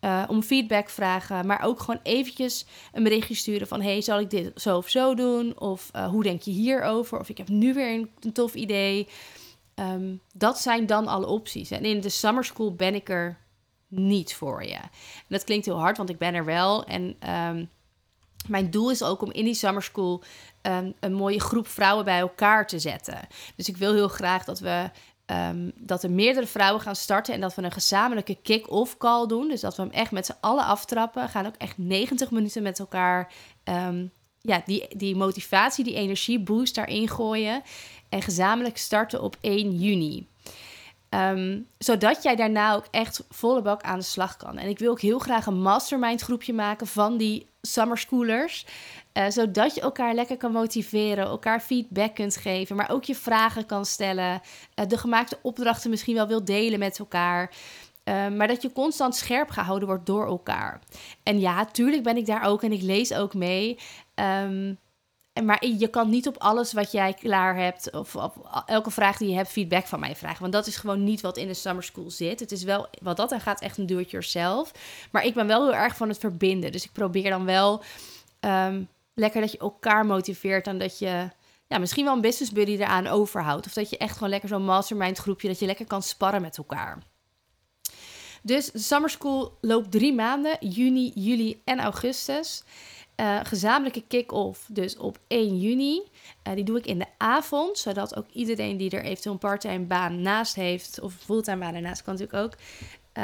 uh, 0.00 0.24
om 0.28 0.42
feedback 0.42 0.88
vragen, 0.88 1.46
maar 1.46 1.62
ook 1.62 1.80
gewoon 1.80 2.00
eventjes 2.02 2.66
een 2.92 3.02
berichtje 3.02 3.34
sturen 3.34 3.66
van... 3.66 3.80
hey, 3.80 4.00
zal 4.00 4.20
ik 4.20 4.30
dit 4.30 4.60
zo 4.60 4.76
of 4.76 4.88
zo 4.88 5.14
doen? 5.14 5.60
Of 5.60 5.90
uh, 5.96 6.08
hoe 6.08 6.22
denk 6.22 6.42
je 6.42 6.50
hierover? 6.50 7.18
Of 7.18 7.28
ik 7.28 7.38
heb 7.38 7.48
nu 7.48 7.74
weer 7.74 7.92
een, 7.94 8.32
tof 8.32 8.54
idee. 8.54 9.08
Um, 9.74 10.20
dat 10.32 10.58
zijn 10.58 10.86
dan 10.86 11.06
alle 11.06 11.26
opties. 11.26 11.70
En 11.70 11.82
in 11.82 12.00
de 12.00 12.08
summer 12.08 12.44
school 12.44 12.74
ben 12.74 12.94
ik 12.94 13.08
er 13.08 13.38
niet 13.88 14.34
voor 14.34 14.64
je. 14.64 14.78
Dat 15.28 15.44
klinkt 15.44 15.66
heel 15.66 15.78
hard, 15.78 15.96
want 15.96 16.10
ik 16.10 16.18
ben 16.18 16.34
er 16.34 16.44
wel. 16.44 16.84
En 16.84 17.02
um, 17.30 17.70
mijn 18.48 18.70
doel 18.70 18.90
is 18.90 19.02
ook 19.02 19.22
om 19.22 19.32
in 19.32 19.44
die 19.44 19.54
summer 19.54 19.82
school 19.82 20.22
um, 20.62 20.94
een 21.00 21.12
mooie 21.12 21.40
groep 21.40 21.68
vrouwen 21.68 22.04
bij 22.04 22.18
elkaar 22.18 22.66
te 22.66 22.78
zetten. 22.78 23.20
Dus 23.56 23.68
ik 23.68 23.76
wil 23.76 23.92
heel 23.92 24.08
graag 24.08 24.44
dat 24.44 24.58
we 24.58 24.90
Um, 25.32 25.72
dat 25.76 26.02
er 26.02 26.10
meerdere 26.10 26.46
vrouwen 26.46 26.82
gaan 26.82 26.96
starten 26.96 27.34
en 27.34 27.40
dat 27.40 27.54
we 27.54 27.62
een 27.62 27.72
gezamenlijke 27.72 28.38
kick-off 28.42 28.96
call 28.96 29.26
doen. 29.26 29.48
Dus 29.48 29.60
dat 29.60 29.76
we 29.76 29.82
hem 29.82 29.90
echt 29.90 30.10
met 30.10 30.26
z'n 30.26 30.36
allen 30.40 30.64
aftrappen. 30.64 31.28
Gaan 31.28 31.46
ook 31.46 31.56
echt 31.58 31.78
90 31.78 32.30
minuten 32.30 32.62
met 32.62 32.78
elkaar 32.78 33.32
um, 33.64 34.12
ja, 34.40 34.62
die, 34.64 34.96
die 34.96 35.16
motivatie, 35.16 35.84
die 35.84 35.94
energie 35.94 36.40
boost 36.40 36.74
daarin 36.74 37.08
gooien. 37.08 37.62
En 38.08 38.22
gezamenlijk 38.22 38.76
starten 38.76 39.22
op 39.22 39.36
1 39.40 39.76
juni. 39.78 40.26
Um, 41.10 41.66
zodat 41.78 42.22
jij 42.22 42.36
daarna 42.36 42.74
ook 42.74 42.86
echt 42.90 43.24
volle 43.28 43.62
bak 43.62 43.82
aan 43.82 43.98
de 43.98 44.04
slag 44.04 44.36
kan. 44.36 44.58
En 44.58 44.68
ik 44.68 44.78
wil 44.78 44.90
ook 44.90 45.00
heel 45.00 45.18
graag 45.18 45.46
een 45.46 45.62
mastermind 45.62 46.20
groepje 46.20 46.52
maken 46.52 46.86
van 46.86 47.16
die 47.16 47.46
summer 47.66 47.98
schoolers. 47.98 48.66
Uh, 49.12 49.24
zodat 49.28 49.74
je 49.74 49.80
elkaar 49.80 50.14
lekker 50.14 50.36
kan 50.36 50.52
motiveren, 50.52 51.24
elkaar 51.24 51.60
feedback 51.60 52.14
kunt 52.14 52.36
geven, 52.36 52.76
maar 52.76 52.90
ook 52.90 53.04
je 53.04 53.14
vragen 53.14 53.66
kan 53.66 53.84
stellen. 53.84 54.40
Uh, 54.74 54.86
de 54.86 54.98
gemaakte 54.98 55.38
opdrachten 55.42 55.90
misschien 55.90 56.14
wel 56.14 56.26
wil 56.26 56.44
delen 56.44 56.78
met 56.78 56.98
elkaar. 56.98 57.50
Uh, 58.04 58.28
maar 58.28 58.48
dat 58.48 58.62
je 58.62 58.72
constant 58.72 59.16
scherp 59.16 59.50
gehouden 59.50 59.88
wordt 59.88 60.06
door 60.06 60.26
elkaar. 60.26 60.80
En 61.22 61.40
ja, 61.40 61.64
tuurlijk 61.64 62.02
ben 62.02 62.16
ik 62.16 62.26
daar 62.26 62.44
ook 62.44 62.62
en 62.62 62.72
ik 62.72 62.82
lees 62.82 63.14
ook 63.14 63.34
mee. 63.34 63.78
Um, 64.14 64.78
maar 65.44 65.66
je 65.66 65.88
kan 65.88 66.10
niet 66.10 66.26
op 66.26 66.36
alles 66.38 66.72
wat 66.72 66.92
jij 66.92 67.14
klaar 67.14 67.56
hebt, 67.56 67.92
of 67.92 68.16
op 68.16 68.62
elke 68.66 68.90
vraag 68.90 69.16
die 69.16 69.28
je 69.28 69.34
hebt, 69.34 69.48
feedback 69.48 69.86
van 69.86 70.00
mij 70.00 70.16
vragen. 70.16 70.40
Want 70.40 70.52
dat 70.52 70.66
is 70.66 70.76
gewoon 70.76 71.04
niet 71.04 71.20
wat 71.20 71.36
in 71.36 71.46
de 71.46 71.54
summer 71.54 71.84
school 71.84 72.10
zit. 72.10 72.40
Het 72.40 72.52
is 72.52 72.62
wel, 72.62 72.88
wat 73.02 73.16
dat 73.16 73.28
dan 73.28 73.40
gaat, 73.40 73.60
echt 73.60 73.78
een 73.78 73.86
do-it-yourself. 73.86 74.72
Maar 75.10 75.24
ik 75.24 75.34
ben 75.34 75.46
wel 75.46 75.64
heel 75.64 75.74
erg 75.74 75.96
van 75.96 76.08
het 76.08 76.18
verbinden. 76.18 76.72
Dus 76.72 76.84
ik 76.84 76.92
probeer 76.92 77.30
dan 77.30 77.44
wel 77.44 77.82
um, 78.40 78.88
lekker 79.14 79.40
dat 79.40 79.52
je 79.52 79.58
elkaar 79.58 80.06
motiveert. 80.06 80.66
En 80.66 80.78
dat 80.78 80.98
je 80.98 81.30
ja, 81.66 81.78
misschien 81.78 82.04
wel 82.04 82.14
een 82.14 82.20
business 82.20 82.52
buddy 82.52 82.72
eraan 82.72 83.06
overhoudt. 83.06 83.66
Of 83.66 83.72
dat 83.72 83.90
je 83.90 83.98
echt 83.98 84.12
gewoon 84.12 84.28
lekker 84.28 84.48
zo'n 84.48 84.64
mastermind 84.64 85.18
groepje, 85.18 85.48
dat 85.48 85.58
je 85.58 85.66
lekker 85.66 85.86
kan 85.86 86.02
sparren 86.02 86.42
met 86.42 86.56
elkaar. 86.56 86.98
Dus 88.42 88.70
de 88.70 88.78
summer 88.78 89.10
school 89.10 89.58
loopt 89.60 89.90
drie 89.90 90.14
maanden, 90.14 90.56
juni, 90.60 91.12
juli 91.14 91.60
en 91.64 91.80
augustus. 91.80 92.62
Uh, 93.20 93.40
gezamenlijke 93.42 94.02
kick-off 94.08 94.66
dus 94.68 94.96
op 94.96 95.18
1 95.26 95.58
juni. 95.58 96.02
Uh, 96.48 96.54
die 96.54 96.64
doe 96.64 96.78
ik 96.78 96.86
in 96.86 96.98
de 96.98 97.06
avond, 97.16 97.78
zodat 97.78 98.16
ook 98.16 98.26
iedereen 98.32 98.76
die 98.76 98.90
er 98.90 99.02
eventueel 99.02 99.34
een 99.34 99.40
parttime 99.40 99.84
baan 99.84 100.22
naast 100.22 100.54
heeft, 100.54 101.00
of 101.00 101.12
een 101.12 101.20
fulltime 101.20 101.58
baan 101.58 101.74
ernaast 101.74 102.02
kan 102.02 102.14
natuurlijk 102.14 102.44
ook, 102.44 102.54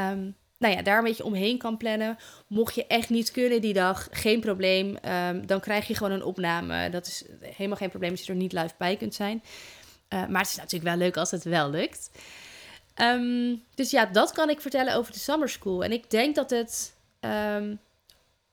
um, 0.00 0.34
nou 0.58 0.74
ja, 0.74 0.82
daar 0.82 0.98
een 0.98 1.04
beetje 1.04 1.24
omheen 1.24 1.58
kan 1.58 1.76
plannen. 1.76 2.18
Mocht 2.46 2.74
je 2.74 2.86
echt 2.86 3.08
niet 3.08 3.30
kunnen 3.30 3.60
die 3.60 3.72
dag, 3.72 4.08
geen 4.10 4.40
probleem. 4.40 4.96
Um, 5.28 5.46
dan 5.46 5.60
krijg 5.60 5.86
je 5.86 5.94
gewoon 5.94 6.12
een 6.12 6.24
opname. 6.24 6.90
Dat 6.90 7.06
is 7.06 7.24
helemaal 7.40 7.76
geen 7.76 7.90
probleem 7.90 8.10
als 8.10 8.20
je 8.20 8.32
er 8.32 8.38
niet 8.38 8.52
live 8.52 8.74
bij 8.78 8.96
kunt 8.96 9.14
zijn. 9.14 9.42
Uh, 10.08 10.26
maar 10.26 10.40
het 10.40 10.50
is 10.50 10.56
natuurlijk 10.56 10.90
wel 10.90 10.96
leuk 10.96 11.16
als 11.16 11.30
het 11.30 11.44
wel 11.44 11.70
lukt. 11.70 12.10
Um, 12.96 13.62
dus 13.74 13.90
ja, 13.90 14.06
dat 14.06 14.32
kan 14.32 14.50
ik 14.50 14.60
vertellen 14.60 14.94
over 14.94 15.12
de 15.12 15.18
summer 15.18 15.48
school. 15.48 15.84
En 15.84 15.92
ik 15.92 16.10
denk 16.10 16.34
dat 16.34 16.50
het 16.50 16.94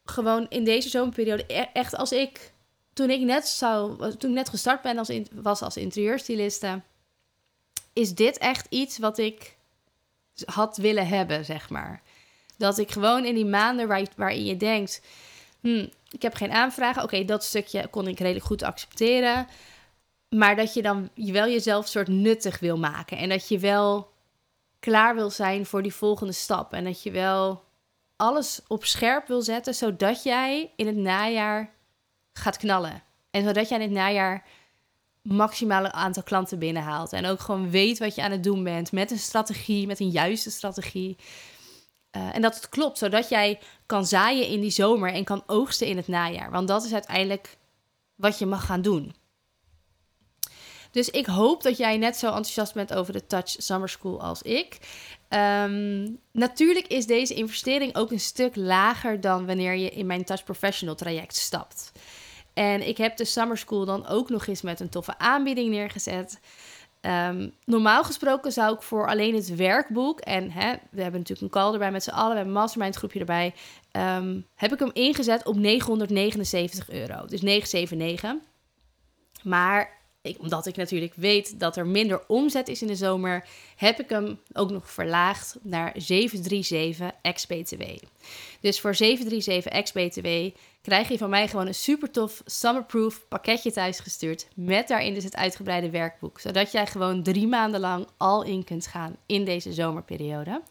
gewoon 0.09 0.45
in 0.49 0.63
deze 0.63 0.89
zomerperiode 0.89 1.43
e-, 1.47 1.65
echt 1.73 1.95
als 1.95 2.11
ik 2.11 2.53
toen 2.93 3.09
ik 3.09 3.21
net 3.21 3.47
zou 3.47 3.97
toen 4.17 4.29
ik 4.29 4.35
net 4.35 4.49
gestart 4.49 4.81
ben 4.81 4.97
als 4.97 5.11
was 5.31 5.61
als 5.61 5.77
interieurstyliste 5.77 6.81
is 7.93 8.13
dit 8.13 8.37
echt 8.37 8.67
iets 8.69 8.97
wat 8.97 9.17
ik 9.17 9.57
had 10.45 10.77
willen 10.77 11.07
hebben 11.07 11.45
zeg 11.45 11.69
maar. 11.69 12.01
Dat 12.57 12.77
ik 12.77 12.91
gewoon 12.91 13.25
in 13.25 13.35
die 13.35 13.45
maanden 13.45 13.87
waar, 13.87 14.07
waarin 14.15 14.45
je 14.45 14.57
denkt 14.57 15.01
hm, 15.61 15.87
ik 16.09 16.21
heb 16.21 16.33
geen 16.33 16.51
aanvragen 16.51 17.03
oké 17.03 17.25
dat 17.25 17.43
stukje 17.43 17.87
kon 17.87 18.07
ik 18.07 18.19
redelijk 18.19 18.45
goed 18.45 18.63
accepteren. 18.63 19.47
Maar 20.29 20.55
dat 20.55 20.73
je 20.73 20.81
dan 20.81 21.09
wel 21.15 21.47
jezelf 21.47 21.87
soort 21.87 22.07
nuttig 22.07 22.59
wil 22.59 22.77
maken 22.77 23.17
en 23.17 23.29
dat 23.29 23.47
je 23.47 23.59
wel 23.59 24.11
klaar 24.79 25.15
wil 25.15 25.29
zijn 25.29 25.65
voor 25.65 25.81
die 25.81 25.93
volgende 25.93 26.33
stap 26.33 26.73
en 26.73 26.83
dat 26.83 27.03
je 27.03 27.11
wel 27.11 27.63
alles 28.19 28.61
op 28.67 28.85
scherp 28.85 29.27
wil 29.27 29.41
zetten, 29.41 29.75
zodat 29.75 30.23
jij 30.23 30.71
in 30.75 30.87
het 30.87 30.95
najaar 30.95 31.73
gaat 32.33 32.57
knallen. 32.57 33.03
En 33.31 33.43
zodat 33.43 33.69
jij 33.69 33.77
in 33.77 33.83
het 33.83 33.93
najaar 33.93 34.45
maximale 35.21 35.91
aantal 35.91 36.23
klanten 36.23 36.59
binnenhaalt. 36.59 37.13
En 37.13 37.25
ook 37.25 37.39
gewoon 37.39 37.69
weet 37.69 37.99
wat 37.99 38.15
je 38.15 38.21
aan 38.21 38.31
het 38.31 38.43
doen 38.43 38.63
bent 38.63 38.91
met 38.91 39.11
een 39.11 39.19
strategie, 39.19 39.87
met 39.87 39.99
een 39.99 40.09
juiste 40.09 40.51
strategie. 40.51 41.17
Uh, 42.17 42.35
en 42.35 42.41
dat 42.41 42.55
het 42.55 42.69
klopt, 42.69 42.97
zodat 42.97 43.29
jij 43.29 43.59
kan 43.85 44.05
zaaien 44.05 44.47
in 44.47 44.61
die 44.61 44.71
zomer 44.71 45.13
en 45.13 45.23
kan 45.23 45.43
oogsten 45.45 45.87
in 45.87 45.97
het 45.97 46.07
najaar. 46.07 46.51
Want 46.51 46.67
dat 46.67 46.83
is 46.83 46.93
uiteindelijk 46.93 47.57
wat 48.15 48.39
je 48.39 48.45
mag 48.45 48.65
gaan 48.65 48.81
doen. 48.81 49.15
Dus 50.91 51.09
ik 51.09 51.25
hoop 51.25 51.63
dat 51.63 51.77
jij 51.77 51.97
net 51.97 52.17
zo 52.17 52.25
enthousiast 52.25 52.73
bent 52.73 52.93
over 52.93 53.13
de 53.13 53.25
Touch 53.25 53.49
Summer 53.49 53.89
School 53.89 54.21
als 54.21 54.41
ik. 54.41 54.77
Um, 55.29 56.19
natuurlijk 56.31 56.87
is 56.87 57.05
deze 57.05 57.33
investering 57.33 57.95
ook 57.95 58.11
een 58.11 58.19
stuk 58.19 58.55
lager 58.55 59.21
dan 59.21 59.45
wanneer 59.45 59.75
je 59.75 59.89
in 59.89 60.05
mijn 60.05 60.23
Touch 60.23 60.43
Professional 60.43 60.95
traject 60.95 61.35
stapt. 61.35 61.91
En 62.53 62.87
ik 62.87 62.97
heb 62.97 63.17
de 63.17 63.25
Summer 63.25 63.57
School 63.57 63.85
dan 63.85 64.07
ook 64.07 64.29
nog 64.29 64.47
eens 64.47 64.61
met 64.61 64.79
een 64.79 64.89
toffe 64.89 65.17
aanbieding 65.17 65.69
neergezet. 65.69 66.39
Um, 67.01 67.53
normaal 67.65 68.03
gesproken 68.03 68.51
zou 68.51 68.73
ik 68.73 68.81
voor 68.81 69.07
alleen 69.07 69.35
het 69.35 69.55
werkboek, 69.55 70.19
en 70.19 70.51
hè, 70.51 70.73
we 70.91 71.01
hebben 71.01 71.19
natuurlijk 71.19 71.41
een 71.41 71.61
call 71.61 71.73
erbij 71.73 71.91
met 71.91 72.03
z'n 72.03 72.09
allen, 72.09 72.29
we 72.29 72.35
hebben 72.35 72.53
een 72.53 72.59
mastermind 72.59 72.95
groepje 72.95 73.19
erbij, 73.19 73.53
um, 73.91 74.45
heb 74.55 74.73
ik 74.73 74.79
hem 74.79 74.91
ingezet 74.93 75.45
op 75.45 75.55
979 75.55 76.89
euro. 76.89 77.25
Dus 77.25 77.41
979. 77.41 78.33
Maar 79.43 79.98
ik, 80.21 80.39
omdat 80.39 80.65
ik 80.65 80.75
natuurlijk 80.75 81.13
weet 81.15 81.59
dat 81.59 81.77
er 81.77 81.87
minder 81.87 82.21
omzet 82.27 82.67
is 82.67 82.81
in 82.81 82.87
de 82.87 82.95
zomer, 82.95 83.47
heb 83.75 83.99
ik 83.99 84.09
hem 84.09 84.39
ook 84.53 84.69
nog 84.71 84.91
verlaagd 84.91 85.57
naar 85.61 85.93
737 85.95 87.11
ex-BTW. 87.21 87.83
Dus 88.61 88.79
voor 88.79 88.95
737 88.95 89.71
ex-BTW 89.71 90.57
krijg 90.81 91.07
je 91.07 91.17
van 91.17 91.29
mij 91.29 91.47
gewoon 91.47 91.67
een 91.67 91.75
super 91.75 92.11
tof 92.11 92.41
summerproof 92.45 93.27
pakketje 93.27 93.71
thuis 93.71 93.99
gestuurd. 93.99 94.47
Met 94.55 94.87
daarin 94.87 95.13
dus 95.13 95.23
het 95.23 95.35
uitgebreide 95.35 95.89
werkboek. 95.89 96.39
Zodat 96.39 96.71
jij 96.71 96.87
gewoon 96.87 97.23
drie 97.23 97.47
maanden 97.47 97.79
lang 97.79 98.07
al 98.17 98.43
in 98.43 98.63
kunt 98.63 98.87
gaan 98.87 99.15
in 99.25 99.45
deze 99.45 99.73
zomerperiode. 99.73 100.61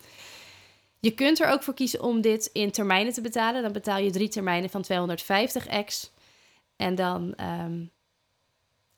Je 1.00 1.10
kunt 1.10 1.40
er 1.40 1.50
ook 1.50 1.62
voor 1.62 1.74
kiezen 1.74 2.02
om 2.02 2.20
dit 2.20 2.50
in 2.52 2.70
termijnen 2.70 3.12
te 3.12 3.20
betalen. 3.20 3.62
Dan 3.62 3.72
betaal 3.72 3.98
je 3.98 4.10
drie 4.10 4.28
termijnen 4.28 4.70
van 4.70 4.82
250 4.82 5.66
ex. 5.66 6.10
En 6.76 6.94
dan 6.94 7.34
um, 7.40 7.90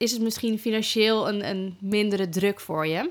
is 0.00 0.12
het 0.12 0.22
misschien 0.22 0.58
financieel 0.58 1.28
een, 1.28 1.48
een 1.48 1.76
mindere 1.80 2.28
druk 2.28 2.60
voor 2.60 2.86
je. 2.86 3.10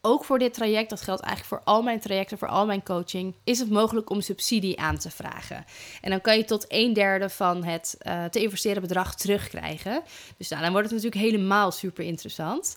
Ook 0.00 0.24
voor 0.24 0.38
dit 0.38 0.54
traject, 0.54 0.90
dat 0.90 1.00
geldt 1.00 1.22
eigenlijk 1.22 1.54
voor 1.54 1.72
al 1.74 1.82
mijn 1.82 2.00
trajecten, 2.00 2.38
voor 2.38 2.48
al 2.48 2.66
mijn 2.66 2.82
coaching, 2.82 3.34
is 3.44 3.58
het 3.58 3.70
mogelijk 3.70 4.10
om 4.10 4.20
subsidie 4.20 4.80
aan 4.80 4.98
te 4.98 5.10
vragen. 5.10 5.64
En 6.00 6.10
dan 6.10 6.20
kan 6.20 6.36
je 6.36 6.44
tot 6.44 6.64
een 6.68 6.92
derde 6.92 7.28
van 7.28 7.64
het 7.64 7.96
uh, 8.02 8.24
te 8.24 8.42
investeren 8.42 8.82
bedrag 8.82 9.14
terugkrijgen. 9.14 10.02
Dus 10.36 10.48
nou, 10.48 10.62
dan 10.62 10.72
wordt 10.72 10.90
het 10.90 11.02
natuurlijk 11.02 11.32
helemaal 11.32 11.70
super 11.70 12.04
interessant. 12.04 12.76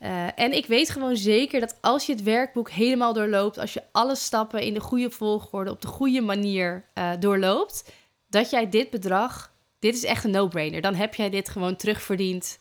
Uh, 0.00 0.26
en 0.34 0.52
ik 0.52 0.66
weet 0.66 0.90
gewoon 0.90 1.16
zeker 1.16 1.60
dat 1.60 1.76
als 1.80 2.06
je 2.06 2.12
het 2.12 2.22
werkboek 2.22 2.70
helemaal 2.70 3.12
doorloopt, 3.12 3.58
als 3.58 3.72
je 3.72 3.82
alle 3.92 4.16
stappen 4.16 4.62
in 4.62 4.74
de 4.74 4.80
goede 4.80 5.10
volgorde, 5.10 5.70
op 5.70 5.80
de 5.80 5.88
goede 5.88 6.20
manier 6.20 6.84
uh, 6.94 7.10
doorloopt, 7.18 7.92
dat 8.28 8.50
jij 8.50 8.68
dit 8.68 8.90
bedrag 8.90 9.51
dit 9.82 9.94
is 9.94 10.04
echt 10.04 10.24
een 10.24 10.30
no-brainer. 10.30 10.80
Dan 10.80 10.94
heb 10.94 11.14
jij 11.14 11.30
dit 11.30 11.48
gewoon 11.48 11.76
terugverdiend 11.76 12.58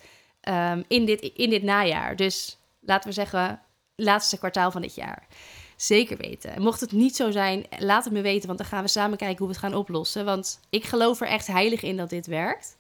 um, 0.49 0.83
in, 0.87 1.05
dit, 1.05 1.21
in 1.21 1.49
dit 1.49 1.63
najaar. 1.63 2.15
Dus 2.15 2.57
laten 2.79 3.09
we 3.09 3.15
zeggen, 3.15 3.61
laatste 3.95 4.37
kwartaal 4.37 4.71
van 4.71 4.81
dit 4.81 4.95
jaar. 4.95 5.27
Zeker 5.75 6.17
weten. 6.17 6.61
mocht 6.61 6.79
het 6.79 6.91
niet 6.91 7.15
zo 7.15 7.31
zijn, 7.31 7.65
laat 7.79 8.03
het 8.03 8.13
me 8.13 8.21
weten, 8.21 8.47
want 8.47 8.59
dan 8.59 8.67
gaan 8.67 8.83
we 8.83 8.89
samen 8.89 9.17
kijken 9.17 9.37
hoe 9.37 9.47
we 9.47 9.53
het 9.53 9.63
gaan 9.63 9.75
oplossen. 9.75 10.25
Want 10.25 10.59
ik 10.69 10.83
geloof 10.83 11.21
er 11.21 11.27
echt 11.27 11.47
heilig 11.47 11.81
in 11.81 11.97
dat 11.97 12.09
dit 12.09 12.27
werkt. 12.27 12.75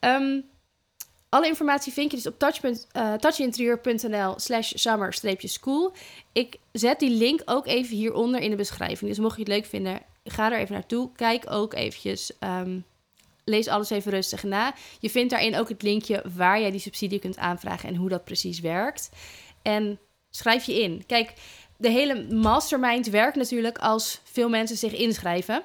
Um, 0.00 0.44
alle 1.28 1.46
informatie 1.46 1.92
vind 1.92 2.10
je 2.10 2.16
dus 2.16 2.26
op 2.26 2.42
uh, 2.42 3.14
touchinterieur.nl 3.14 4.34
slash 4.36 4.72
summer-school. 4.74 5.92
Ik 6.32 6.56
zet 6.72 6.98
die 6.98 7.10
link 7.10 7.42
ook 7.44 7.66
even 7.66 7.96
hieronder 7.96 8.40
in 8.40 8.50
de 8.50 8.56
beschrijving. 8.56 9.10
Dus 9.10 9.18
mocht 9.18 9.34
je 9.34 9.42
het 9.42 9.52
leuk 9.52 9.66
vinden, 9.66 10.00
ga 10.24 10.52
er 10.52 10.58
even 10.58 10.74
naartoe. 10.74 11.10
Kijk 11.16 11.50
ook 11.50 11.74
eventjes, 11.74 12.32
um, 12.40 12.84
lees 13.48 13.68
alles 13.68 13.90
even 13.90 14.10
rustig 14.10 14.42
na. 14.42 14.74
Je 15.00 15.10
vindt 15.10 15.30
daarin 15.30 15.56
ook 15.56 15.68
het 15.68 15.82
linkje 15.82 16.24
waar 16.34 16.60
jij 16.60 16.70
die 16.70 16.80
subsidie 16.80 17.18
kunt 17.18 17.36
aanvragen 17.36 17.88
en 17.88 17.94
hoe 17.94 18.08
dat 18.08 18.24
precies 18.24 18.60
werkt. 18.60 19.10
En 19.62 19.98
schrijf 20.30 20.64
je 20.64 20.82
in. 20.82 21.06
Kijk, 21.06 21.32
de 21.76 21.90
hele 21.90 22.34
mastermind 22.34 23.06
werkt 23.06 23.36
natuurlijk 23.36 23.78
als 23.78 24.20
veel 24.24 24.48
mensen 24.48 24.76
zich 24.76 24.92
inschrijven. 24.92 25.62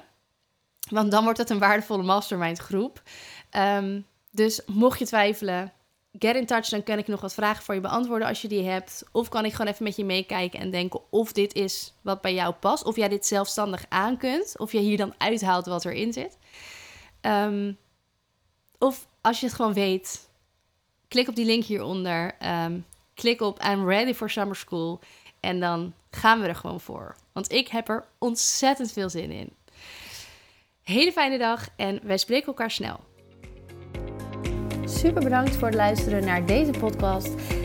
Want 0.90 1.10
dan 1.10 1.24
wordt 1.24 1.38
het 1.38 1.50
een 1.50 1.58
waardevolle 1.58 2.02
mastermind 2.02 2.58
groep. 2.58 3.02
Um, 3.56 4.06
dus 4.30 4.60
mocht 4.66 4.98
je 4.98 5.06
twijfelen, 5.06 5.72
get 6.18 6.36
in 6.36 6.46
touch. 6.46 6.68
Dan 6.68 6.82
kan 6.82 6.98
ik 6.98 7.06
nog 7.06 7.20
wat 7.20 7.34
vragen 7.34 7.64
voor 7.64 7.74
je 7.74 7.80
beantwoorden 7.80 8.28
als 8.28 8.42
je 8.42 8.48
die 8.48 8.62
hebt. 8.62 9.04
Of 9.12 9.28
kan 9.28 9.44
ik 9.44 9.52
gewoon 9.52 9.72
even 9.72 9.84
met 9.84 9.96
je 9.96 10.04
meekijken 10.04 10.60
en 10.60 10.70
denken 10.70 11.00
of 11.10 11.32
dit 11.32 11.54
is 11.54 11.94
wat 12.02 12.20
bij 12.20 12.34
jou 12.34 12.54
past. 12.54 12.84
Of 12.84 12.96
jij 12.96 13.08
dit 13.08 13.26
zelfstandig 13.26 13.84
aan 13.88 14.16
kunt. 14.16 14.58
Of 14.58 14.72
je 14.72 14.78
hier 14.78 14.96
dan 14.96 15.14
uithaalt 15.18 15.66
wat 15.66 15.84
erin 15.84 16.12
zit. 16.12 16.38
Ehm, 17.24 17.72
of 18.78 19.06
als 19.20 19.40
je 19.40 19.46
het 19.46 19.54
gewoon 19.54 19.72
weet, 19.72 20.28
klik 21.08 21.28
op 21.28 21.34
die 21.34 21.46
link 21.46 21.64
hieronder. 21.64 22.36
Um, 22.64 22.86
klik 23.14 23.40
op 23.40 23.62
I'm 23.62 23.88
ready 23.88 24.14
for 24.14 24.30
summer 24.30 24.56
school. 24.56 25.00
En 25.40 25.60
dan 25.60 25.94
gaan 26.10 26.40
we 26.40 26.46
er 26.46 26.54
gewoon 26.54 26.80
voor. 26.80 27.16
Want 27.32 27.52
ik 27.52 27.68
heb 27.68 27.88
er 27.88 28.04
ontzettend 28.18 28.92
veel 28.92 29.10
zin 29.10 29.30
in. 29.30 29.52
Hele 30.82 31.12
fijne 31.12 31.38
dag 31.38 31.68
en 31.76 32.00
wij 32.02 32.18
spreken 32.18 32.46
elkaar 32.46 32.70
snel. 32.70 33.00
Super 34.84 35.22
bedankt 35.22 35.56
voor 35.56 35.66
het 35.66 35.76
luisteren 35.76 36.24
naar 36.24 36.46
deze 36.46 36.70
podcast. 36.70 37.34